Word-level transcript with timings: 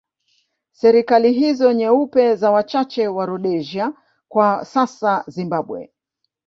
Serikali 0.71 1.33
hizo 1.33 1.73
nyeupe 1.73 2.35
za 2.35 2.51
wachache 2.51 3.07
wa 3.07 3.25
Rhodesia 3.25 3.93
kwa 4.27 4.65
sasa 4.65 5.23
Zimbabwe 5.27 5.93